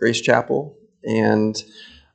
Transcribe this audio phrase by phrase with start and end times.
[0.00, 0.76] Grace Chapel.
[1.04, 1.62] And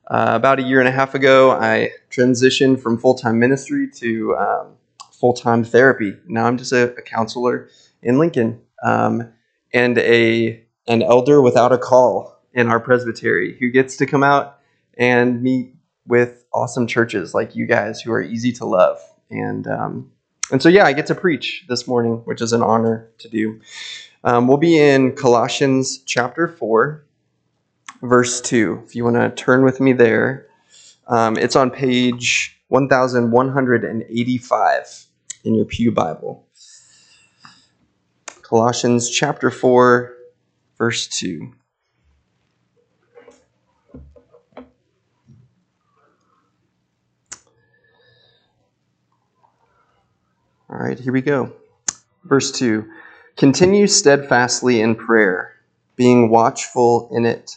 [0.08, 4.36] uh, about a year and a half ago, I transitioned from full time ministry to
[4.36, 4.76] um,
[5.12, 6.14] full time therapy.
[6.26, 7.68] Now I'm just a, a counselor
[8.02, 9.32] in Lincoln um,
[9.72, 14.58] and a an elder without a call in our presbytery who gets to come out
[14.98, 15.74] and meet
[16.06, 18.98] with awesome churches like you guys who are easy to love.
[19.30, 20.10] And um,
[20.50, 23.60] and so yeah, I get to preach this morning, which is an honor to do.
[24.22, 27.05] Um, we'll be in Colossians chapter four,
[28.02, 28.82] verse two.
[28.86, 30.46] If you want to turn with me there,
[31.06, 35.06] um, it's on page one thousand one hundred and eighty-five
[35.44, 36.46] in your pew Bible.
[38.42, 40.14] Colossians chapter four,
[40.78, 41.52] verse two.
[50.68, 51.52] All right, here we go.
[52.24, 52.90] Verse 2
[53.36, 55.54] Continue steadfastly in prayer,
[55.94, 57.56] being watchful in it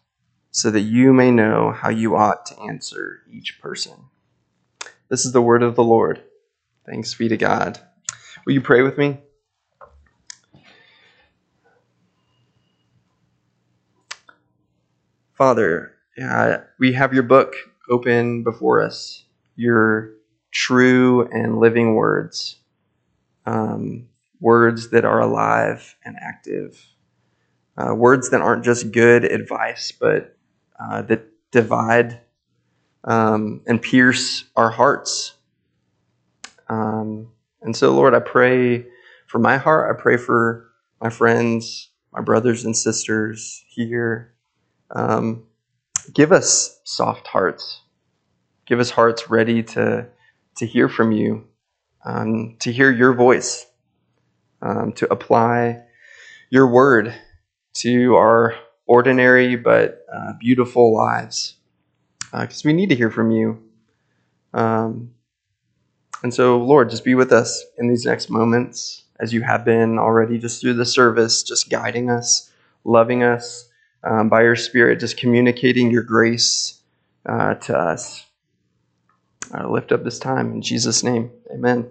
[0.51, 3.93] so that you may know how you ought to answer each person.
[5.09, 6.21] This is the word of the Lord.
[6.85, 7.79] Thanks be to God.
[8.45, 9.17] Will you pray with me?
[15.33, 17.55] Father, uh, we have your book
[17.89, 20.11] open before us, your
[20.51, 22.57] true and living words.
[23.45, 24.07] Um,
[24.41, 26.83] words that are alive and active,
[27.77, 30.35] uh, words that aren't just good advice, but
[30.81, 32.21] uh, that divide
[33.03, 35.33] um, and pierce our hearts.
[36.69, 38.85] Um, and so, Lord, I pray
[39.27, 39.95] for my heart.
[39.95, 40.69] I pray for
[41.01, 44.33] my friends, my brothers and sisters here.
[44.91, 45.45] Um,
[46.13, 47.81] give us soft hearts.
[48.65, 50.07] Give us hearts ready to,
[50.57, 51.47] to hear from you,
[52.05, 53.65] um, to hear your voice
[54.61, 55.83] um, to apply
[56.49, 57.13] your word
[57.73, 58.55] to our
[58.85, 61.55] ordinary but uh, beautiful lives
[62.31, 63.61] because uh, we need to hear from you.
[64.53, 65.11] Um,
[66.23, 69.97] and so, Lord, just be with us in these next moments as you have been
[69.97, 72.51] already just through the service, just guiding us,
[72.83, 73.69] loving us
[74.03, 76.81] um, by your Spirit, just communicating your grace
[77.25, 78.25] uh, to us.
[79.53, 81.31] I lift up this time in Jesus' name.
[81.51, 81.89] Amen.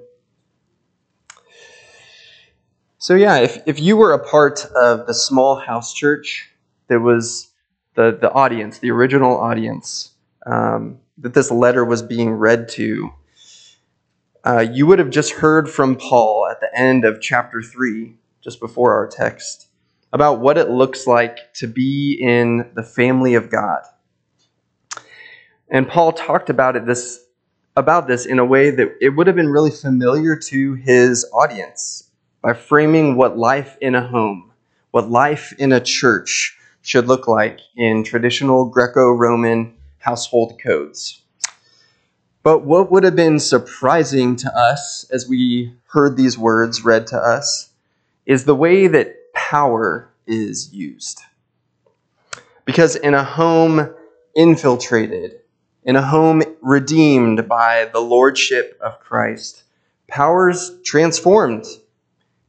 [2.99, 6.50] So, yeah, if, if you were a part of the small house church
[6.91, 7.51] that was
[7.95, 10.11] the, the audience, the original audience
[10.45, 13.11] um, that this letter was being read to,
[14.45, 18.59] uh, you would have just heard from Paul at the end of chapter 3, just
[18.59, 19.69] before our text,
[20.13, 23.83] about what it looks like to be in the family of God.
[25.71, 27.25] And Paul talked about it this
[27.77, 32.11] about this in a way that it would have been really familiar to his audience
[32.43, 34.51] by framing what life in a home,
[34.91, 41.23] what life in a church should look like in traditional Greco Roman household codes.
[42.43, 47.19] But what would have been surprising to us as we heard these words read to
[47.19, 47.71] us
[48.25, 51.21] is the way that power is used.
[52.65, 53.95] Because in a home
[54.35, 55.41] infiltrated,
[55.85, 59.65] in a home redeemed by the lordship of Christ,
[60.09, 61.67] power's transformed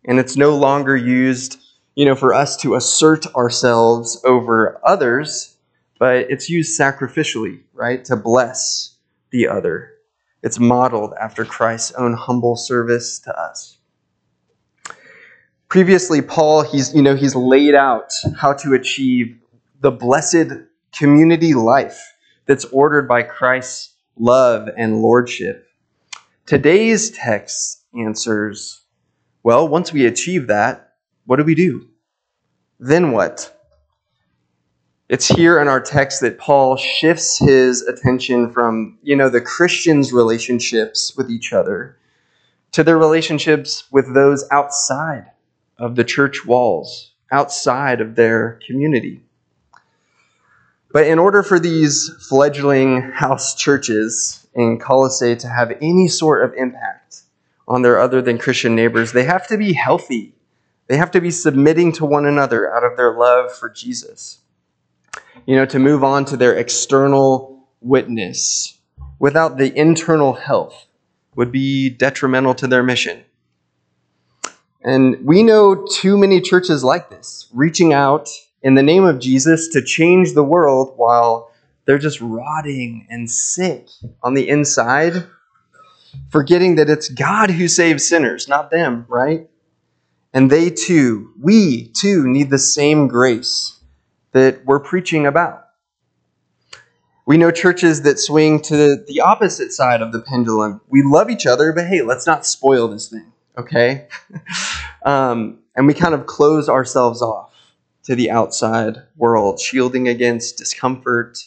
[0.05, 1.59] and it's no longer used,
[1.95, 5.57] you know, for us to assert ourselves over others,
[5.99, 8.95] but it's used sacrificially, right, to bless
[9.31, 9.93] the other.
[10.43, 13.77] It's modeled after Christ's own humble service to us.
[15.67, 19.37] Previously, Paul, he's, you know, he's laid out how to achieve
[19.79, 20.51] the blessed
[20.97, 22.13] community life
[22.45, 25.67] that's ordered by Christ's love and lordship.
[26.45, 28.81] Today's text answers
[29.43, 30.90] well, once we achieve that,
[31.25, 31.87] what do we do?
[32.79, 33.57] Then what?
[35.09, 40.13] It's here in our text that Paul shifts his attention from, you know, the Christians'
[40.13, 41.97] relationships with each other
[42.71, 45.25] to their relationships with those outside
[45.77, 49.21] of the church walls, outside of their community.
[50.93, 56.53] But in order for these fledgling house churches in Colossae to have any sort of
[56.55, 57.01] impact,
[57.67, 60.35] on their other than Christian neighbors, they have to be healthy.
[60.91, 64.39] They have to be submitting to one another out of their love for Jesus.
[65.45, 68.77] You know, to move on to their external witness
[69.17, 70.87] without the internal health
[71.37, 73.23] would be detrimental to their mission.
[74.81, 78.27] And we know too many churches like this, reaching out
[78.61, 81.53] in the name of Jesus to change the world while
[81.85, 83.87] they're just rotting and sick
[84.21, 85.25] on the inside,
[86.27, 89.47] forgetting that it's God who saves sinners, not them, right?
[90.33, 93.79] And they too, we too, need the same grace
[94.31, 95.67] that we're preaching about.
[97.25, 100.81] We know churches that swing to the opposite side of the pendulum.
[100.89, 104.07] We love each other, but hey, let's not spoil this thing, okay?
[105.05, 107.53] um, and we kind of close ourselves off
[108.03, 111.37] to the outside world, shielding against discomfort,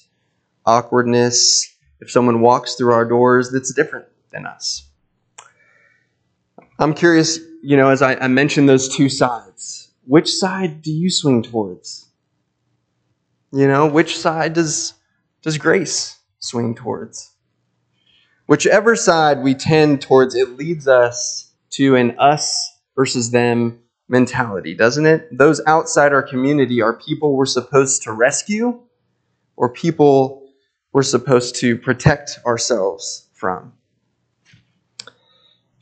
[0.64, 1.70] awkwardness.
[2.00, 4.86] If someone walks through our doors that's different than us.
[6.78, 11.10] I'm curious, you know, as I, I mentioned those two sides, which side do you
[11.10, 12.06] swing towards?
[13.52, 14.92] You know, which side does
[15.42, 17.32] does grace swing towards?
[18.46, 23.78] Whichever side we tend towards, it leads us to an us versus them
[24.08, 25.26] mentality, doesn't it?
[25.36, 28.78] Those outside our community are people we're supposed to rescue
[29.56, 30.46] or people
[30.92, 33.72] we're supposed to protect ourselves from.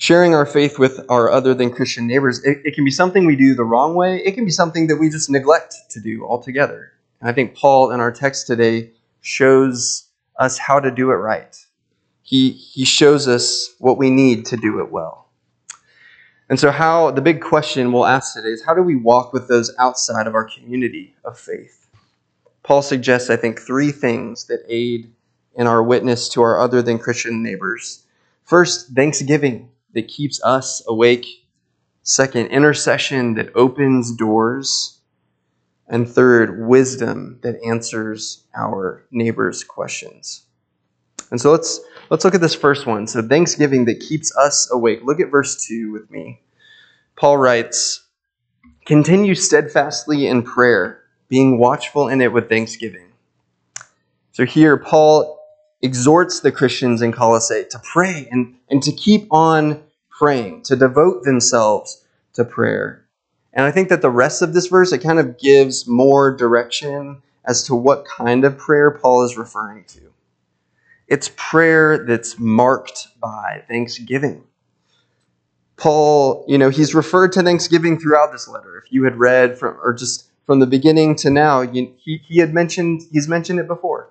[0.02, 3.37] Sharing our faith with our other than Christian neighbors, it, it, can be something we
[3.37, 4.16] do the wrong way.
[4.16, 6.90] It can be something that we just neglect to do altogether.
[7.20, 8.90] And I think Paul in our text today
[9.20, 10.08] shows
[10.40, 11.56] us how to do it right.
[12.25, 15.28] He, he shows us what we need to do it well.
[16.49, 19.46] And so, how the big question we'll ask today is how do we walk with
[19.46, 21.87] those outside of our community of faith?
[22.64, 25.12] Paul suggests, I think, three things that aid
[25.54, 28.02] in our witness to our other than Christian neighbors.
[28.43, 31.27] First, thanksgiving that keeps us awake.
[32.03, 34.99] Second, intercession that opens doors.
[35.89, 40.47] And third, wisdom that answers our neighbor's questions.
[41.31, 43.06] And so let's let's look at this first one.
[43.06, 45.00] So thanksgiving that keeps us awake.
[45.03, 46.41] Look at verse 2 with me.
[47.17, 48.05] Paul writes,
[48.87, 53.09] "Continue steadfastly in prayer, being watchful in it with thanksgiving."
[54.33, 55.38] So here Paul
[55.82, 61.25] exhorts the Christians in Colossae to pray and, and to keep on praying, to devote
[61.25, 63.05] themselves to prayer.
[63.52, 67.23] And I think that the rest of this verse, it kind of gives more direction
[67.44, 70.00] as to what kind of prayer Paul is referring to.
[71.08, 74.44] It's prayer that's marked by thanksgiving.
[75.76, 78.78] Paul, you know, he's referred to thanksgiving throughout this letter.
[78.78, 82.38] If you had read from, or just from the beginning to now, you, he, he
[82.38, 84.08] had mentioned, he's mentioned it before.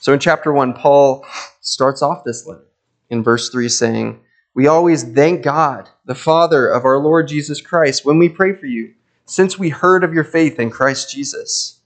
[0.00, 1.24] So in chapter 1, Paul
[1.60, 2.66] starts off this letter
[3.10, 4.20] in verse 3 saying,
[4.54, 8.66] we always thank God, the Father of our Lord Jesus Christ, when we pray for
[8.66, 8.94] you,
[9.26, 11.78] since we heard of your faith in Christ Jesus.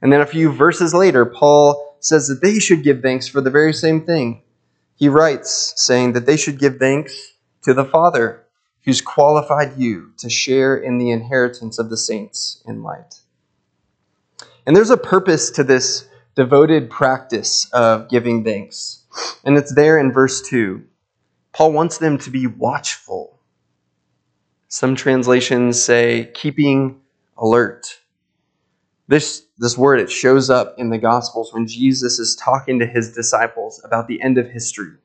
[0.00, 3.50] And then a few verses later, Paul says that they should give thanks for the
[3.50, 4.42] very same thing.
[4.94, 7.32] He writes, saying that they should give thanks
[7.62, 8.44] to the Father
[8.84, 13.20] who's qualified you to share in the inheritance of the saints in light.
[14.66, 19.04] And there's a purpose to this devoted practice of giving thanks.
[19.44, 20.82] And it's there in verse 2.
[21.52, 23.38] Paul wants them to be watchful.
[24.68, 27.00] Some translations say keeping
[27.38, 28.00] alert.
[29.06, 33.12] This, this word, it shows up in the Gospels when Jesus is talking to his
[33.12, 34.96] disciples about the end of history.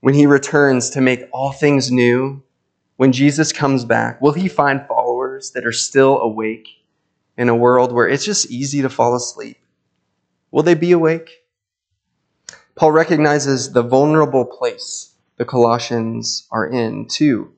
[0.00, 2.42] When he returns to make all things new,
[2.96, 6.68] when Jesus comes back, will he find followers that are still awake
[7.38, 9.56] in a world where it's just easy to fall asleep?
[10.54, 11.42] Will they be awake?
[12.76, 17.52] Paul recognizes the vulnerable place the Colossians are in, too.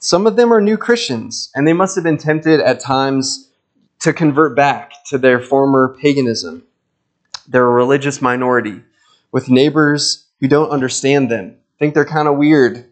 [0.00, 3.52] Some of them are new Christians, and they must have been tempted at times
[4.00, 6.64] to convert back to their former paganism.
[7.46, 8.82] They're a religious minority
[9.30, 12.84] with neighbors who don't understand them, think they're kind of weird,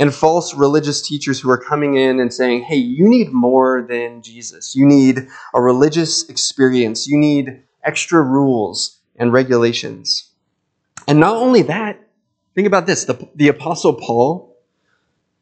[0.00, 4.20] and false religious teachers who are coming in and saying, hey, you need more than
[4.20, 4.74] Jesus.
[4.74, 7.06] You need a religious experience.
[7.06, 10.30] You need extra rules and regulations.
[11.08, 12.00] And not only that,
[12.54, 14.56] Think about this the, the Apostle Paul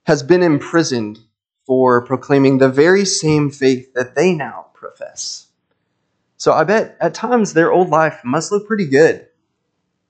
[0.04, 1.18] has been imprisoned
[1.66, 5.46] for proclaiming the very same faith that they now profess.
[6.36, 9.26] So I bet at times their old life must look pretty good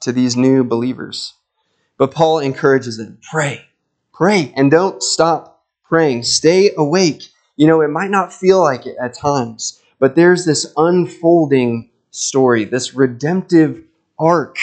[0.00, 1.34] to these new believers.
[1.96, 3.64] But Paul encourages them pray,
[4.12, 6.24] pray, and don't stop praying.
[6.24, 7.22] Stay awake.
[7.56, 12.64] You know, it might not feel like it at times, but there's this unfolding story,
[12.64, 13.84] this redemptive
[14.18, 14.58] arc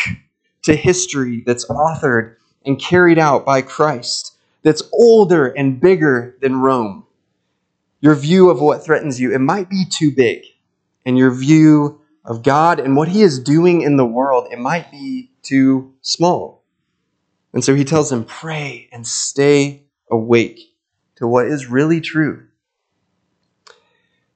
[0.64, 2.36] to history that's authored
[2.66, 7.06] and carried out by Christ, that's older and bigger than Rome.
[8.02, 10.44] Your view of what threatens you, it might be too big,
[11.06, 14.90] and your view of God and what he is doing in the world, it might
[14.92, 16.64] be too small.
[17.54, 20.60] And so he tells them, pray and stay awake
[21.18, 22.48] to what is really true.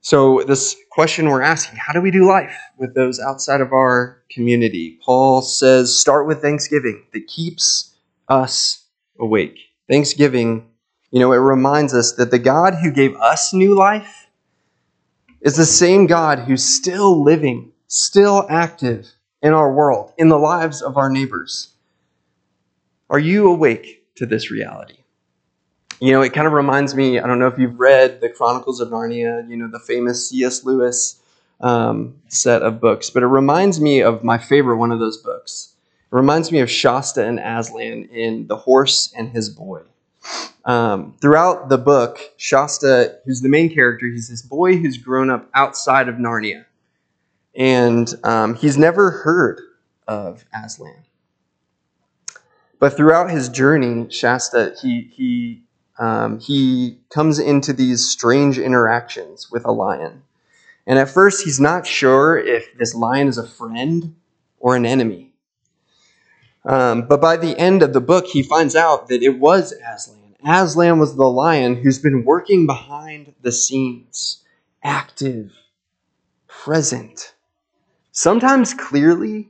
[0.02, 4.24] So, this question we're asking how do we do life with those outside of our
[4.32, 4.98] community?
[5.04, 7.96] Paul says, start with thanksgiving that keeps
[8.30, 8.86] us
[9.20, 9.60] awake.
[9.90, 10.70] Thanksgiving,
[11.12, 14.28] you know, it reminds us that the God who gave us new life
[15.42, 19.08] is the same God who's still living, still active
[19.42, 21.74] in our world, in the lives of our neighbors.
[23.10, 24.99] Are you awake to this reality?
[26.00, 28.80] You know, it kind of reminds me, I don't know if you've read the Chronicles
[28.80, 30.64] of Narnia, you know, the famous C.S.
[30.64, 31.20] Lewis
[31.60, 35.74] um, set of books, but it reminds me of my favorite one of those books.
[36.12, 39.82] It reminds me of Shasta and Aslan in The Horse and His Boy.
[40.64, 45.50] Um, throughout the book, Shasta, who's the main character, he's this boy who's grown up
[45.54, 46.66] outside of Narnia.
[47.56, 49.60] And um, he's never heard
[50.08, 51.04] of Aslan.
[52.80, 55.64] But throughout his journey, Shasta, he, he
[56.00, 60.24] um, he comes into these strange interactions with a lion.
[60.88, 64.16] And at first, he's not sure if this lion is a friend
[64.60, 65.34] or an enemy.
[66.66, 70.36] Um, but by the end of the book, he finds out that it was Aslan.
[70.46, 74.44] Aslan was the lion who's been working behind the scenes,
[74.82, 75.52] active,
[76.48, 77.34] present,
[78.14, 79.50] sometimes clearly,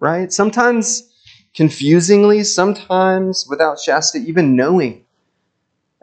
[0.00, 0.32] right?
[0.32, 1.12] Sometimes
[1.54, 5.05] confusingly, sometimes without Shasta even knowing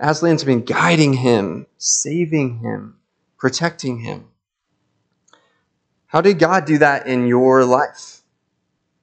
[0.03, 2.97] Aslan's been guiding him, saving him,
[3.37, 4.25] protecting him.
[6.07, 8.21] How did God do that in your life?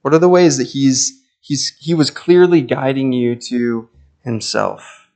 [0.03, 3.89] What are the ways that he's, he's, he was clearly guiding you to
[4.23, 5.09] himself?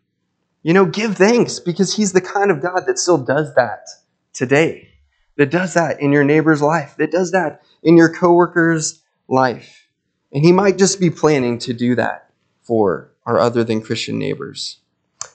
[0.63, 3.87] You know, give thanks because he's the kind of God that still does that
[4.33, 4.89] today,
[5.37, 9.87] that does that in your neighbor's life, that does that in your coworker's life.
[10.33, 12.31] And he might just be planning to do that
[12.63, 14.79] for our other than Christian neighbors.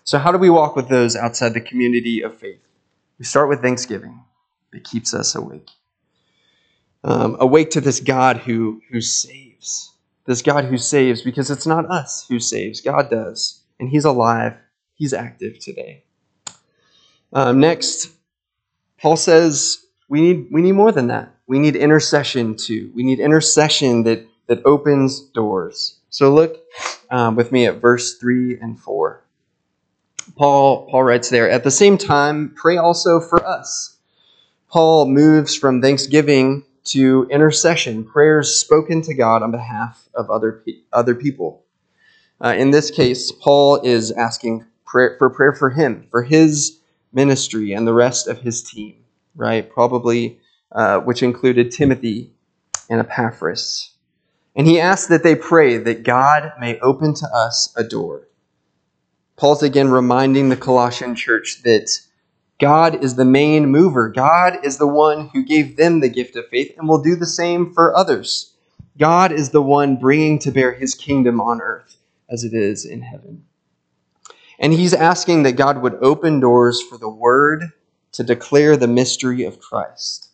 [0.05, 2.61] So, how do we walk with those outside the community of faith?
[3.19, 4.25] We start with thanksgiving
[4.73, 5.71] that keeps us awake.
[7.03, 9.93] Um, awake to this God who, who saves.
[10.27, 13.63] This God who saves because it's not us who saves, God does.
[13.79, 14.55] And He's alive,
[14.95, 16.05] He's active today.
[17.33, 18.11] Um, next,
[18.99, 21.35] Paul says we need, we need more than that.
[21.47, 22.91] We need intercession too.
[22.95, 25.99] We need intercession that, that opens doors.
[26.11, 26.59] So look
[27.11, 29.23] um, with me at verse 3 and 4.
[30.41, 33.99] Paul, Paul writes there, at the same time, pray also for us.
[34.71, 41.15] Paul moves from thanksgiving to intercession, prayers spoken to God on behalf of other, other
[41.15, 41.63] people.
[42.43, 46.81] Uh, in this case, Paul is asking prayer, for prayer for him, for his
[47.13, 48.97] ministry, and the rest of his team,
[49.37, 49.71] right?
[49.71, 50.41] Probably,
[50.73, 52.33] uh, which included Timothy
[52.89, 53.91] and Epaphras.
[54.57, 58.27] And he asks that they pray that God may open to us a door
[59.41, 61.99] Paul's again reminding the Colossian church that
[62.61, 64.11] God is the main mover.
[64.11, 67.25] God is the one who gave them the gift of faith and will do the
[67.25, 68.53] same for others.
[68.99, 71.97] God is the one bringing to bear his kingdom on earth
[72.29, 73.47] as it is in heaven.
[74.59, 77.65] And he's asking that God would open doors for the word
[78.13, 80.29] to declare the mystery of Christ.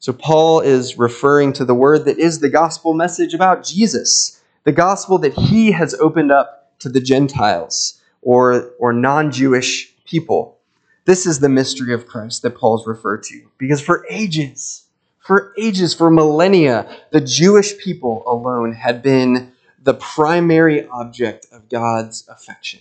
[0.00, 4.72] So Paul is referring to the word that is the gospel message about Jesus, the
[4.72, 10.58] gospel that he has opened up to the Gentiles or, or non Jewish people.
[11.04, 13.48] This is the mystery of Christ that Paul's referred to.
[13.58, 14.84] Because for ages,
[15.18, 22.26] for ages, for millennia, the Jewish people alone had been the primary object of God's
[22.28, 22.80] affection.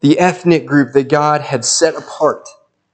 [0.00, 2.48] The ethnic group that God had set apart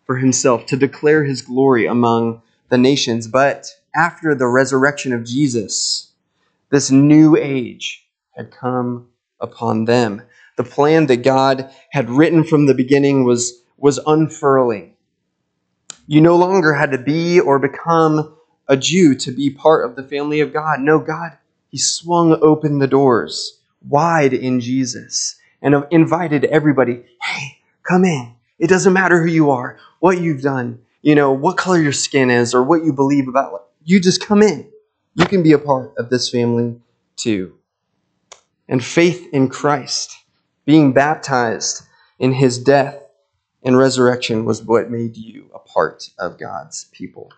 [0.05, 3.29] for himself to declare his glory among the nations.
[3.29, 6.13] But after the resurrection of Jesus,
[6.71, 9.09] this new age had come
[9.41, 10.23] upon them.
[10.57, 14.95] The plan that God had written from the beginning was, was unfurling.
[16.07, 18.37] You no longer had to be or become
[18.69, 20.81] a Jew to be part of the family of God.
[20.81, 21.37] No, God,
[21.69, 28.35] He swung open the doors wide in Jesus and invited everybody, hey, come in.
[28.59, 32.31] It doesn't matter who you are, what you've done, you know, what color your skin
[32.31, 33.67] is, or what you believe about.
[33.85, 34.71] You just come in.
[35.15, 36.81] You can be a part of this family
[37.17, 37.55] too.
[38.69, 40.17] And faith in Christ
[40.67, 41.83] being baptized
[42.19, 43.01] in his death
[43.63, 47.33] and resurrection was what made you a part of God's people.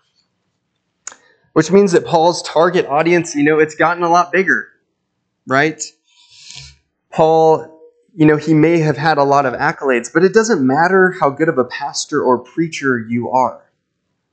[1.53, 4.69] Which means that Paul's target audience, you know, it's gotten a lot bigger,
[5.47, 5.83] right?
[7.11, 7.81] Paul,
[8.15, 11.31] you know, he may have had a lot of accolades, but it doesn't matter how
[11.31, 13.65] good of a pastor or preacher you are.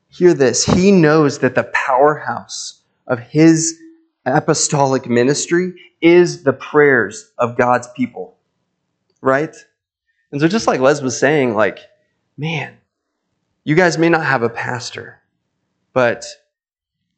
[0.09, 0.65] hear this.
[0.65, 3.77] He knows that the powerhouse of his
[4.25, 8.34] apostolic ministry is the prayers of God's people.
[9.25, 9.55] Right?
[10.31, 11.79] And so just like Les was saying, like,
[12.37, 12.77] man,
[13.63, 15.19] you guys may not have a pastor,
[15.93, 16.25] but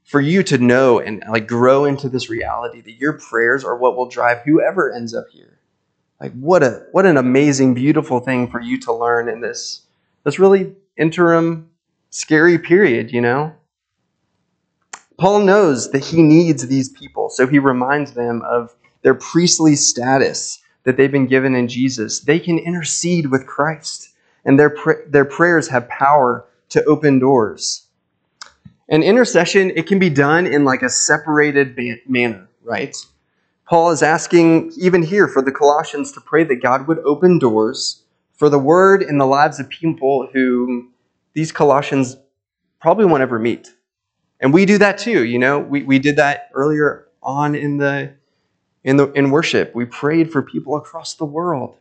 [0.05, 3.97] for you to know and like grow into this reality that your prayers are what
[3.97, 5.59] will drive whoever ends up here.
[6.21, 9.81] Like what a what an amazing, beautiful thing for you to learn in this
[10.23, 11.69] this really interim,
[12.09, 13.53] scary period, you know?
[15.17, 20.63] Paul knows that he needs these people, so he reminds them of their priestly status
[20.87, 22.21] that they've been given in Jesus.
[22.21, 24.13] They can intercede with Christ,
[24.45, 27.87] and their, pr- their prayers have power to open doors.
[28.87, 31.77] And intercession, it can be done in like a separated
[32.07, 32.95] manner, right?
[33.65, 38.03] Paul is asking, even here, for the Colossians to pray that God would open doors
[38.31, 40.93] for the word in the lives of people whom
[41.33, 42.15] these Colossians
[42.79, 43.73] probably won't ever meet.
[44.39, 45.59] And we do that too, you know.
[45.59, 48.13] We, we did that earlier on in the
[48.87, 49.75] in the in worship.
[49.75, 51.77] We prayed for people across the world,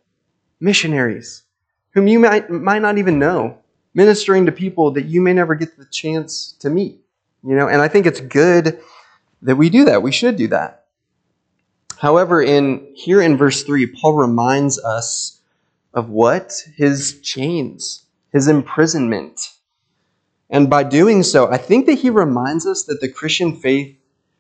[0.59, 1.45] missionaries,
[1.91, 3.59] whom you might might not even know,
[3.95, 7.01] ministering to people that you may never get the chance to meet.
[7.45, 8.81] You know, and I think it's good
[9.43, 10.03] that we do that.
[10.03, 10.87] We should do that.
[11.97, 15.41] However, in here in verse 3, Paul reminds us
[15.95, 16.61] of what?
[16.77, 19.53] His chains, his imprisonment.
[20.51, 23.97] And by doing so, I think that he reminds us that the Christian faith,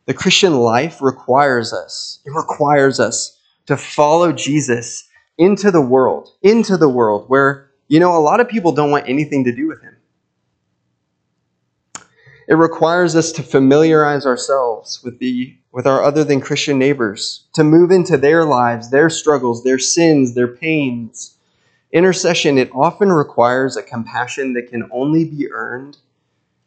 [0.06, 2.20] the Christian life requires us.
[2.24, 5.08] It requires us to follow Jesus
[5.38, 9.08] into the world, into the world where, you know, a lot of people don't want
[9.08, 9.96] anything to do with him.
[12.48, 17.62] It requires us to familiarize ourselves with the with our other than Christian neighbors, to
[17.62, 21.36] move into their lives, their struggles, their sins, their pains,
[21.92, 25.96] Intercession, it often requires a compassion that can only be earned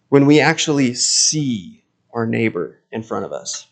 [0.07, 3.67] when we actually see our neighbor in front of us.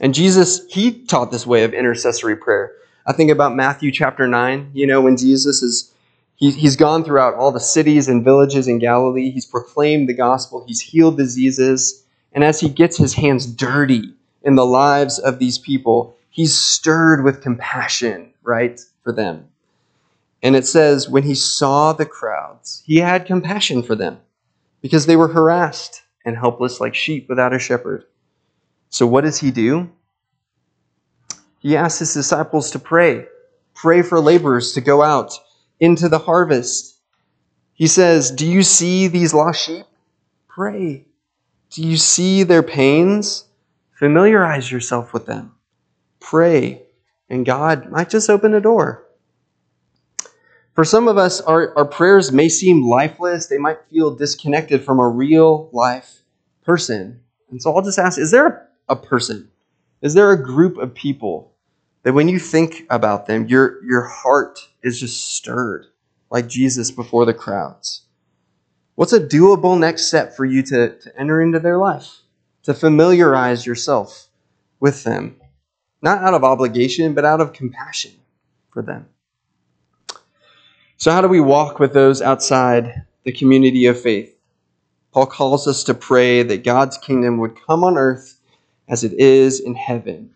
[0.00, 2.72] And Jesus, he taught this way of intercessory prayer.
[3.06, 5.92] I think about Matthew chapter 9, you know, when Jesus is,
[6.36, 9.30] he, he's gone throughout all the cities and villages in Galilee.
[9.30, 10.64] He's proclaimed the gospel.
[10.66, 12.04] He's healed diseases.
[12.32, 17.22] And as he gets his hands dirty in the lives of these people, he's stirred
[17.22, 19.48] with compassion, right, for them.
[20.42, 24.18] And it says, when he saw the crowds, he had compassion for them
[24.80, 28.04] because they were harassed and helpless like sheep without a shepherd.
[28.88, 29.90] So what does he do?
[31.60, 33.26] He asks his disciples to pray.
[33.74, 35.32] Pray for laborers to go out
[35.80, 36.98] into the harvest.
[37.72, 39.86] He says, Do you see these lost sheep?
[40.48, 41.06] Pray.
[41.70, 43.44] Do you see their pains?
[43.98, 45.54] Familiarize yourself with them.
[46.20, 46.82] Pray,
[47.30, 49.04] and God might just open a door.
[50.74, 53.46] For some of us, our, our prayers may seem lifeless.
[53.46, 56.22] They might feel disconnected from a real life
[56.64, 57.20] person.
[57.50, 59.50] And so I'll just ask is there a person?
[60.00, 61.52] Is there a group of people
[62.02, 65.86] that when you think about them, your, your heart is just stirred
[66.30, 68.02] like Jesus before the crowds?
[68.94, 72.18] What's a doable next step for you to, to enter into their life?
[72.64, 74.28] To familiarize yourself
[74.80, 75.36] with them,
[76.00, 78.12] not out of obligation, but out of compassion
[78.70, 79.06] for them.
[81.02, 84.38] So, how do we walk with those outside the community of faith?
[85.12, 88.38] Paul calls us to pray that God's kingdom would come on earth
[88.88, 90.32] as it is in heaven,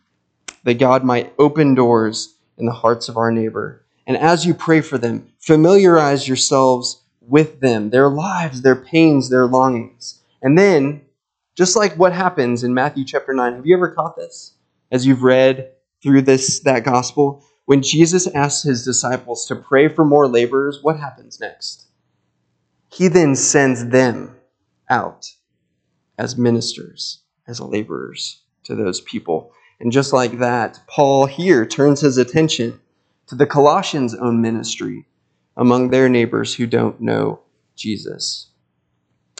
[0.65, 3.85] that God might open doors in the hearts of our neighbor.
[4.09, 9.47] And as you pray for them, familiarize yourselves with them, their lives, their pains, their
[9.47, 10.21] longings.
[10.43, 11.03] And then,
[11.55, 14.55] just like what happens in Matthew chapter 9, have you ever caught this
[14.91, 15.71] as you've read
[16.03, 17.45] through this that gospel?
[17.67, 21.89] When Jesus asks his disciples to pray for more laborers, what happens next?
[22.91, 24.37] He then sends them
[24.89, 25.33] out
[26.17, 29.53] as ministers, as laborers to those people.
[29.81, 32.81] And just like that, Paul here turns his attention
[33.27, 35.05] to the Colossians' own ministry
[35.57, 37.41] among their neighbors who don't know
[37.75, 38.47] Jesus.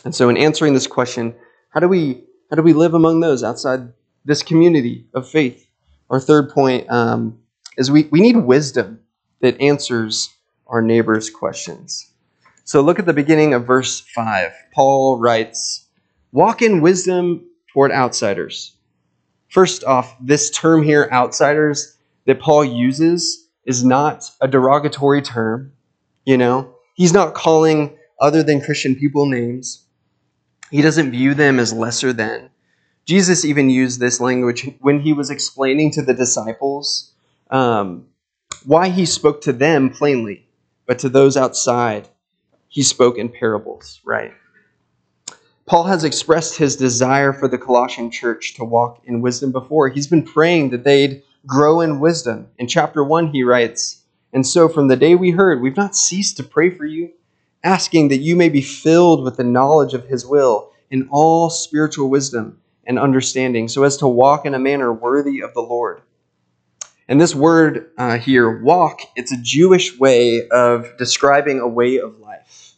[0.05, 1.35] And so in answering this question,
[1.71, 3.93] how do we how do we live among those outside
[4.25, 5.67] this community of faith?
[6.11, 7.41] Our third point um,
[7.77, 9.01] is we, we need wisdom
[9.41, 10.35] that answers
[10.67, 12.11] our neighbor's questions.
[12.65, 14.53] So look at the beginning of verse 5.
[14.75, 15.87] Paul writes,
[16.33, 18.77] Walk in wisdom toward outsiders.
[19.49, 25.73] First off, this term here, outsiders, that Paul uses is not a derogatory term.
[26.25, 29.85] You know, he's not calling other than Christian people names.
[30.71, 32.51] He doesn't view them as lesser than.
[33.05, 37.13] Jesus even used this language when he was explaining to the disciples
[37.51, 38.07] um,
[38.65, 40.47] why he spoke to them plainly,
[40.87, 42.09] but to those outside,
[42.69, 44.33] he spoke in parables, right?
[45.67, 49.89] Paul has expressed his desire for the Colossian church to walk in wisdom before.
[49.89, 52.49] He's been praying that they'd grow in wisdom.
[52.59, 56.37] In chapter 1, he writes, And so from the day we heard, we've not ceased
[56.37, 57.11] to pray for you,
[57.65, 62.09] asking that you may be filled with the knowledge of his will in all spiritual
[62.09, 66.01] wisdom and understanding, so as to walk in a manner worthy of the Lord.
[67.09, 72.19] And this word uh, here, walk, it's a Jewish way of describing a way of
[72.19, 72.73] life,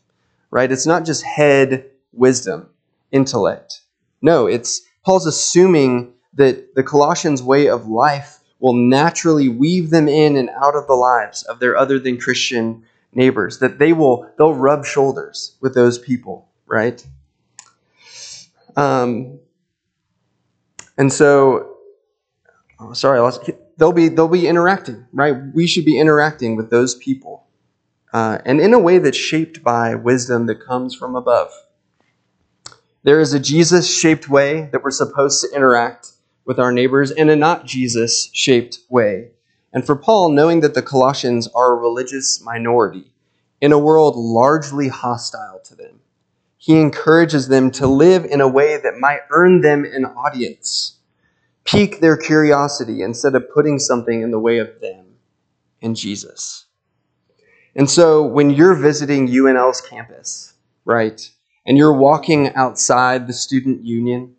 [0.51, 0.71] right?
[0.71, 2.69] It's not just head wisdom,
[3.11, 3.81] intellect.
[4.21, 10.37] No, it's Paul's assuming that the Colossians' way of life will naturally weave them in
[10.37, 14.55] and out of the lives of their other than Christian neighbors, that they will they'll
[14.55, 17.05] rub shoulders with those people, right?
[18.77, 19.41] Um,
[20.99, 21.79] and so,
[22.79, 25.37] oh, sorry, I lost, they'll be they'll be interacting, right?
[25.55, 27.47] We should be interacting with those people,
[28.13, 31.51] uh, and in a way that's shaped by wisdom that comes from above.
[33.05, 36.13] There is a Jesus-shaped way that we're supposed to interact
[36.45, 39.31] with our neighbors, and a not Jesus-shaped way.
[39.73, 43.13] And for Paul, knowing that the Colossians are a religious minority
[43.61, 46.01] in a world largely hostile to them,
[46.57, 50.98] he encourages them to live in a way that might earn them an audience,
[51.69, 55.05] pique their curiosity instead of putting something in the way of them
[55.83, 56.65] and Jesus.
[57.77, 60.55] And so when you're visiting UNL's campus,
[60.87, 61.31] right,
[61.67, 64.35] and you're walking outside the student union,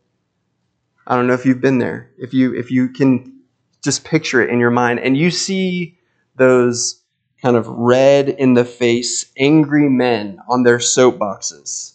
[1.06, 2.10] I don't know if you've been there.
[2.18, 3.42] If you if you can
[3.84, 6.00] just picture it in your mind and you see
[6.36, 7.02] those
[7.44, 11.94] kind of red in the face angry men on their soapboxes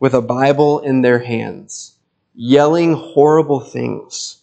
[0.00, 1.96] with a Bible in their hands,
[2.34, 4.41] yelling horrible things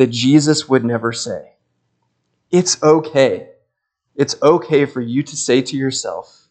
[0.00, 1.56] that Jesus would never say.
[2.50, 3.50] It's okay.
[4.16, 6.48] It's okay for you to say to yourself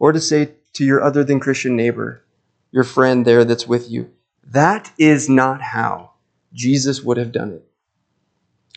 [0.00, 2.24] or to say to your other than Christian neighbor,
[2.72, 4.10] your friend there that's with you,
[4.48, 6.10] that is not how
[6.52, 7.64] Jesus would have done it.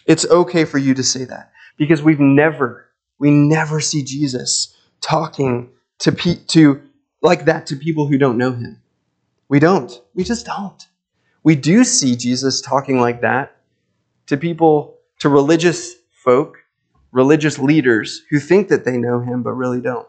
[0.05, 5.71] It's okay for you to say that because we've never, we never see Jesus talking
[5.97, 6.79] to, pe- to
[7.23, 8.83] like that to people who don't know him.
[9.49, 9.91] We don't.
[10.13, 10.85] We just don't.
[11.43, 13.57] We do see Jesus talking like that
[14.27, 16.57] to people, to religious folk,
[17.11, 20.07] religious leaders who think that they know him but really don't.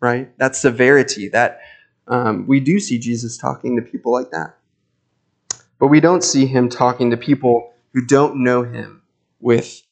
[0.00, 0.36] Right?
[0.38, 1.60] That severity, that
[2.08, 4.56] um, we do see Jesus talking to people like that.
[5.78, 9.02] But we don't see him talking to people who don't know him
[9.40, 9.82] with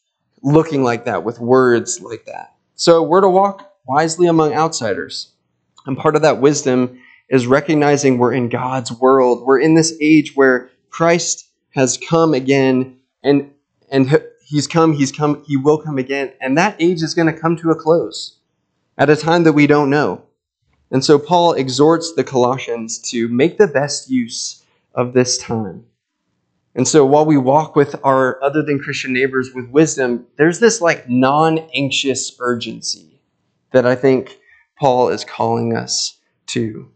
[0.43, 2.55] looking like that, with words like that.
[2.75, 5.33] So we're to walk wisely among outsiders.
[5.87, 9.47] And part of that wisdom is recognizing we're in God's world.
[9.47, 13.53] We're in this age where Christ has come again and
[13.91, 17.39] and he's come, he's come, he will come again, and that age is going to
[17.39, 18.39] come to a close
[18.99, 20.23] at a time that we don't know.
[20.91, 24.63] And so Paul exhorts the Colossians to make the best use
[24.95, 25.87] of this time.
[26.75, 30.81] And so while we walk with our other than Christian neighbors with wisdom, there's this
[30.81, 33.21] like non anxious urgency
[33.73, 34.39] that I think
[34.79, 36.91] Paul is calling us to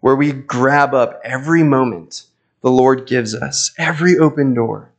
[0.00, 2.24] where we grab up every moment
[2.62, 4.90] the Lord gives us, every open door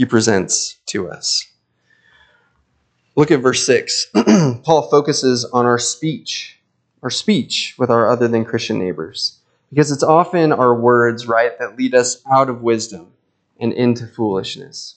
[0.00, 1.46] he presents to us.
[3.16, 4.06] Look at verse 6.
[4.64, 6.58] Paul focuses on our speech,
[7.02, 11.76] our speech with our other than Christian neighbors, because it's often our words, right, that
[11.76, 13.12] lead us out of wisdom
[13.60, 14.94] and into foolishness.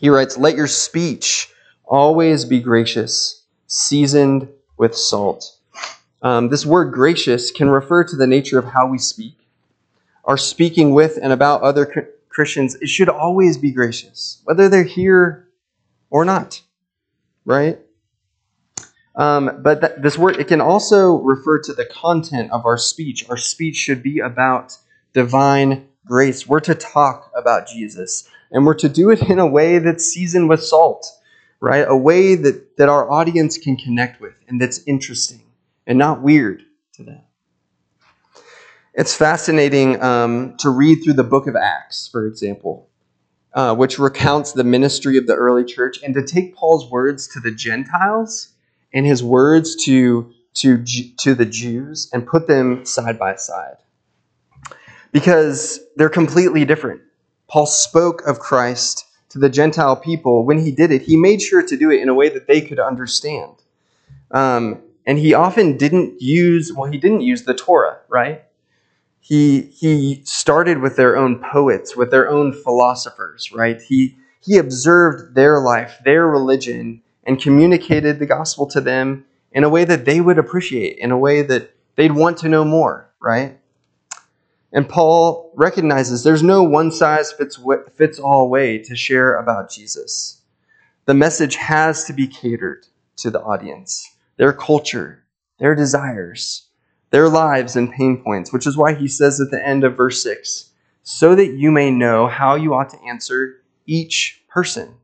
[0.00, 1.50] He writes, Let your speech
[1.84, 5.58] always be gracious, seasoned with salt
[6.22, 9.34] um, this word gracious can refer to the nature of how we speak.
[10.24, 15.48] Our speaking with and about other Christians, it should always be gracious, whether they're here
[16.08, 16.62] or not,
[17.44, 17.80] right?
[19.16, 23.28] Um, but th- this word, it can also refer to the content of our speech.
[23.28, 24.78] Our speech should be about
[25.12, 26.46] divine grace.
[26.46, 30.48] We're to talk about Jesus, and we're to do it in a way that's seasoned
[30.48, 31.10] with salt,
[31.58, 31.84] right?
[31.88, 35.42] A way that, that our audience can connect with and that's interesting
[35.88, 37.22] and not weird to them.
[38.98, 42.90] It's fascinating um, to read through the book of Acts, for example,
[43.54, 47.38] uh, which recounts the ministry of the early church, and to take Paul's words to
[47.38, 48.48] the Gentiles
[48.92, 50.82] and his words to, to,
[51.18, 53.76] to the Jews and put them side by side.
[55.12, 57.00] Because they're completely different.
[57.46, 60.44] Paul spoke of Christ to the Gentile people.
[60.44, 62.60] When he did it, he made sure to do it in a way that they
[62.60, 63.62] could understand.
[64.32, 68.42] Um, and he often didn't use, well, he didn't use the Torah, right?
[69.28, 73.78] He, he started with their own poets, with their own philosophers, right?
[73.78, 79.68] He, he observed their life, their religion, and communicated the gospel to them in a
[79.68, 83.58] way that they would appreciate, in a way that they'd want to know more, right?
[84.72, 87.60] And Paul recognizes there's no one size fits,
[87.96, 90.40] fits all way to share about Jesus.
[91.04, 92.86] The message has to be catered
[93.16, 95.22] to the audience, their culture,
[95.58, 96.67] their desires,
[97.10, 100.22] their lives and pain points, which is why he says at the end of verse
[100.22, 100.68] 6
[101.08, 104.94] so that you may know how you ought to answer each person.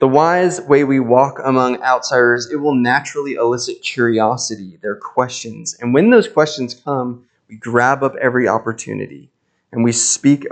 [0.00, 5.76] The wise way we walk among outsiders, it will naturally elicit curiosity, their questions.
[5.80, 9.30] And when those questions come, we grab up every opportunity
[9.70, 10.48] and we speak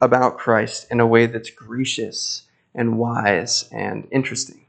[0.00, 2.42] about Christ in a way that's gracious
[2.74, 4.63] and wise and interesting.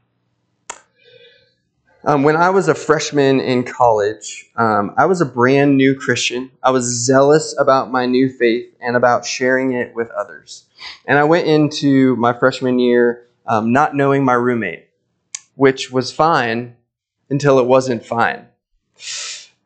[2.06, 6.52] Um, when I was a freshman in college, um, I was a brand new Christian.
[6.62, 10.66] I was zealous about my new faith and about sharing it with others.
[11.06, 14.86] And I went into my freshman year um, not knowing my roommate,
[15.56, 16.76] which was fine
[17.28, 18.46] until it wasn't fine.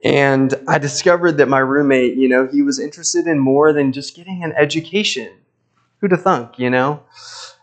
[0.02, 4.16] And I discovered that my roommate, you know, he was interested in more than just
[4.16, 5.30] getting an education.
[5.98, 7.02] Who'd have thunk, you know?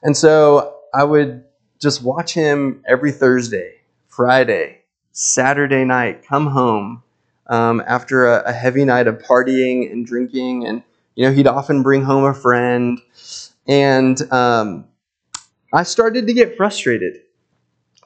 [0.03, 1.45] And so I would
[1.81, 3.76] just watch him every Thursday,
[4.17, 4.79] Friday,
[5.11, 7.03] Saturday night, come home
[7.45, 10.65] um, after a, a heavy night of partying and drinking.
[10.65, 10.81] And,
[11.13, 12.99] you know, he'd often bring home a friend.
[13.67, 14.85] And um,
[15.71, 17.21] I started to get frustrated.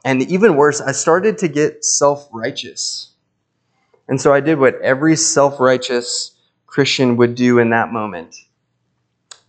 [0.03, 3.11] And even worse, I started to get self righteous.
[4.09, 6.35] And so I did what every self righteous
[6.67, 8.35] Christian would do in that moment.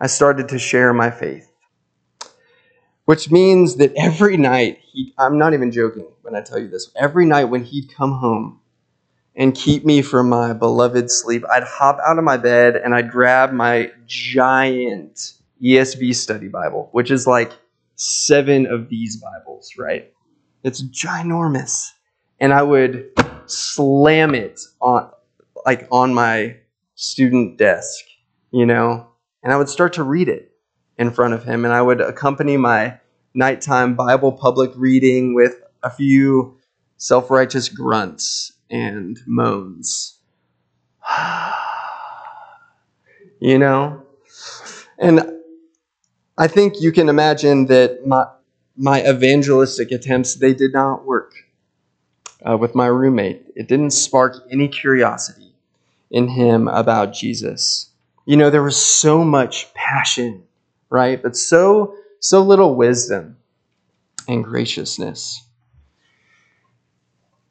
[0.01, 1.52] I started to share my faith.
[3.05, 6.91] Which means that every night, he, I'm not even joking when I tell you this,
[6.97, 8.61] every night when he'd come home
[9.35, 13.11] and keep me from my beloved sleep, I'd hop out of my bed and I'd
[13.11, 17.53] grab my giant ESV study Bible, which is like
[17.97, 20.13] seven of these Bibles, right?
[20.63, 21.91] It's ginormous.
[22.41, 23.11] And I would
[23.47, 25.11] slam it on
[25.65, 26.57] like on my
[26.95, 28.05] student desk,
[28.51, 29.09] you know,
[29.43, 30.52] and I would start to read it
[30.99, 32.99] in front of him and I would accompany my
[33.35, 36.59] nighttime Bible public reading with a few
[36.97, 40.19] self-righteous grunts and moans.
[43.41, 44.03] you know?
[44.99, 45.33] And
[46.39, 48.27] I think you can imagine that my
[48.77, 51.35] my evangelistic attempts they did not work
[52.49, 53.45] uh, with my roommate.
[53.55, 55.53] It didn't spark any curiosity
[56.11, 57.91] in him about Jesus.
[58.25, 60.45] You know, there was so much passion,
[60.93, 61.21] right?
[61.21, 63.37] But so so little wisdom
[64.29, 65.45] and graciousness.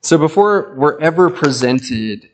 [0.01, 2.29] So before we're ever presented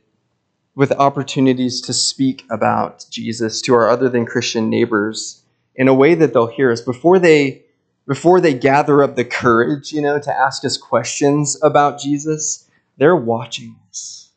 [0.76, 5.42] with opportunities to speak about Jesus to our other than Christian neighbors
[5.76, 7.64] in a way that they'll hear us, before they
[8.08, 13.16] before they gather up the courage, you know, to ask us questions about Jesus, they're
[13.18, 14.30] watching us.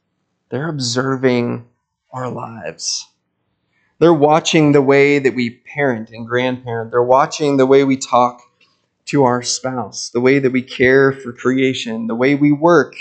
[0.49, 1.69] They're observing
[2.13, 3.07] our lives.
[4.01, 6.91] They're watching the way that we parent and grandparent.
[6.91, 8.41] They're watching the way we talk
[9.05, 12.95] to our spouse, the way that we care for creation, the way we work,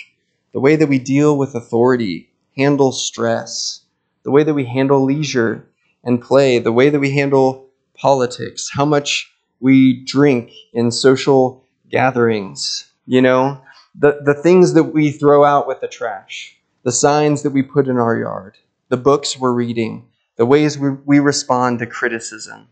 [0.51, 3.79] the way that we deal with authority, handle stress,
[4.23, 5.65] the way that we handle leisure
[6.03, 9.31] and play, the way that we handle politics, how much
[9.62, 13.62] we drink in social gatherings, you know,
[13.95, 17.88] the, the things that we throw out with the trash, the signs that we put
[17.88, 18.57] in our yard,
[18.89, 20.09] the books we're reading,
[20.39, 22.69] the ways we, we respond to criticism,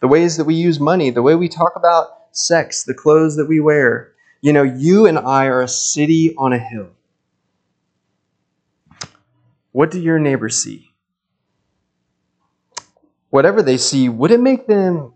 [0.00, 3.48] the ways that we use money, the way we talk about sex, the clothes that
[3.48, 4.12] we wear.
[4.40, 6.90] You know, you and I are a city on a hill.
[9.72, 10.92] What do your neighbors see?
[13.30, 15.12] Whatever they see, would it make them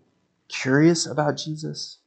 [0.48, 1.98] curious about Jesus?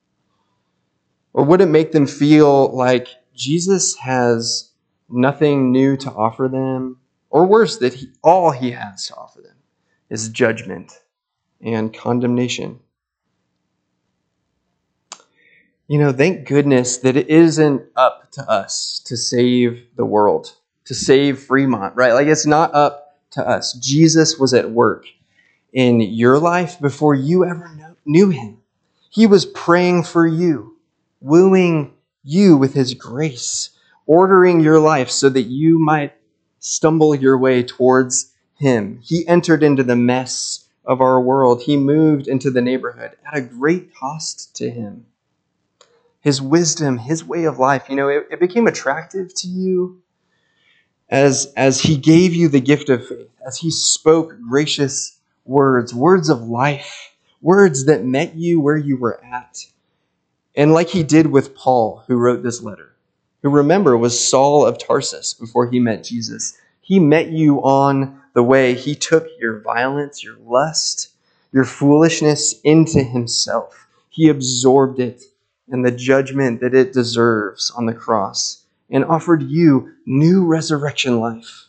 [1.32, 4.72] Or would it make them feel like Jesus has
[5.08, 6.98] nothing new to offer them?
[7.30, 9.54] Or worse, that he, all he has to offer them
[10.10, 10.92] is judgment
[11.62, 12.80] and condemnation.
[15.88, 20.94] You know, thank goodness that it isn't up to us to save the world, to
[20.94, 22.14] save Fremont, right?
[22.14, 23.74] Like it's not up to us.
[23.74, 25.06] Jesus was at work
[25.74, 28.60] in your life before you ever knew him.
[29.10, 30.78] He was praying for you,
[31.22, 31.94] wooing
[32.24, 33.72] you with his grace,
[34.06, 36.14] ordering your life so that you might
[36.60, 38.29] stumble your way towards
[38.60, 39.00] him.
[39.02, 41.64] He entered into the mess of our world.
[41.64, 45.06] He moved into the neighborhood at a great cost to him.
[46.22, 50.02] His wisdom, his way of life, you know, it, it became attractive to you
[51.10, 56.30] as, as he gave you the gift of faith, as he spoke gracious words, words
[56.30, 59.66] of life, words that met you where you were at.
[60.56, 62.94] And like he did with Paul, who wrote this letter,
[63.42, 68.44] who remember was Saul of Tarsus before he met Jesus He met you on the
[68.44, 68.74] way.
[68.74, 71.10] He took your violence, your lust,
[71.52, 73.88] your foolishness into himself.
[74.10, 75.24] He absorbed it
[75.70, 81.68] and the judgment that it deserves on the cross and offered you new resurrection life.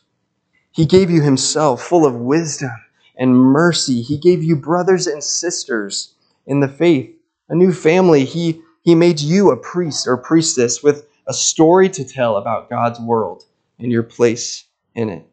[0.73, 2.71] He gave you himself full of wisdom
[3.17, 4.01] and mercy.
[4.01, 6.15] He gave you brothers and sisters
[6.47, 7.15] in the faith,
[7.49, 8.25] a new family.
[8.25, 12.99] He, he made you a priest or priestess with a story to tell about God's
[12.99, 13.45] world
[13.79, 15.30] and your place in it.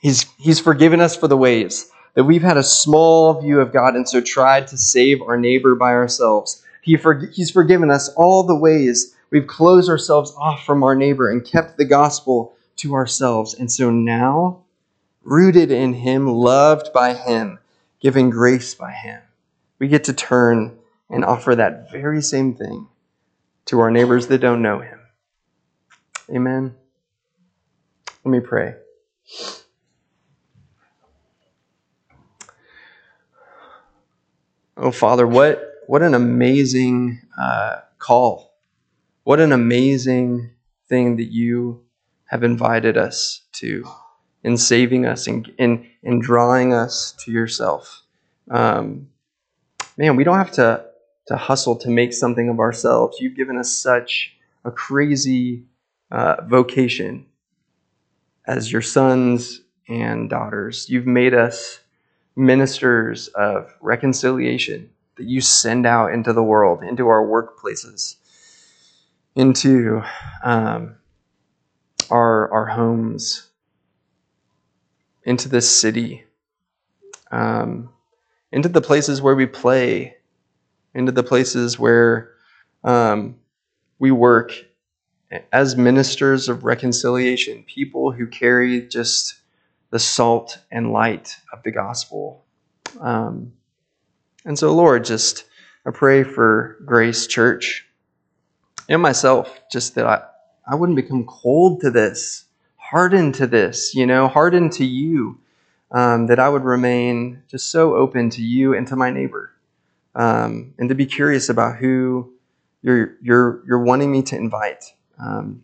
[0.00, 3.94] He's, he's forgiven us for the ways that we've had a small view of God
[3.94, 6.64] and so tried to save our neighbor by ourselves.
[6.82, 11.30] He for, he's forgiven us all the ways we've closed ourselves off from our neighbor
[11.30, 13.54] and kept the gospel to ourselves.
[13.54, 14.64] And so now,
[15.22, 17.58] rooted in Him, loved by Him,
[18.00, 19.20] given grace by Him,
[19.78, 20.78] we get to turn
[21.10, 22.88] and offer that very same thing
[23.66, 25.00] to our neighbors that don't know Him.
[26.30, 26.74] Amen.
[28.24, 28.74] Let me pray.
[34.78, 38.54] Oh, Father, what, what an amazing uh, call.
[39.24, 40.50] What an amazing
[40.88, 41.82] thing that you
[42.26, 43.88] have invited us to
[44.44, 48.02] in saving us and in, in drawing us to yourself.
[48.50, 49.08] Um,
[49.96, 50.84] man, we don't have to,
[51.28, 53.16] to hustle to make something of ourselves.
[53.18, 55.64] You've given us such a crazy
[56.10, 57.24] uh, vocation
[58.46, 60.88] as your sons and daughters.
[60.90, 61.80] You've made us
[62.36, 68.16] ministers of reconciliation that you send out into the world, into our workplaces,
[69.34, 70.02] into
[70.44, 70.96] um,
[72.10, 73.48] our, our homes,
[75.24, 76.24] into this city,
[77.30, 77.88] um,
[78.52, 80.16] into the places where we play,
[80.94, 82.32] into the places where
[82.84, 83.36] um,
[83.98, 84.52] we work
[85.52, 89.34] as ministers of reconciliation, people who carry just
[89.90, 92.44] the salt and light of the gospel.
[93.00, 93.52] Um,
[94.44, 95.44] and so, Lord, just
[95.86, 97.86] I pray for Grace Church
[98.88, 100.22] and myself, just that I,
[100.70, 102.44] I wouldn't become cold to this,
[102.76, 105.38] hardened to this, you know, hardened to you,
[105.90, 109.52] um, that I would remain just so open to you and to my neighbor,
[110.14, 112.32] um, and to be curious about who
[112.82, 115.62] you're you're you're wanting me to invite um,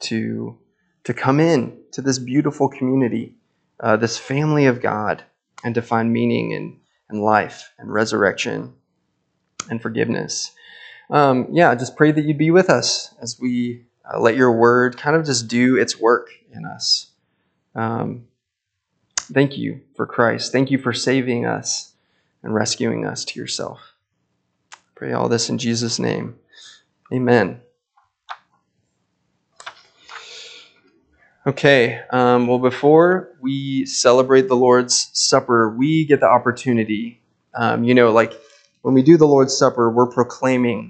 [0.00, 0.56] to
[1.06, 3.36] to come in to this beautiful community,
[3.78, 5.22] uh, this family of God,
[5.62, 8.74] and to find meaning and, and life and resurrection
[9.70, 10.50] and forgiveness.
[11.08, 14.96] Um, yeah, just pray that you'd be with us as we uh, let your word
[14.96, 17.12] kind of just do its work in us.
[17.76, 18.26] Um,
[19.16, 20.50] thank you for Christ.
[20.50, 21.92] Thank you for saving us
[22.42, 23.78] and rescuing us to yourself.
[24.96, 26.34] Pray all this in Jesus' name.
[27.12, 27.60] Amen.
[31.46, 37.20] Okay, um, well, before we celebrate the Lord's Supper, we get the opportunity.
[37.54, 38.32] Um, you know, like
[38.82, 40.84] when we do the Lord's Supper, we're proclaiming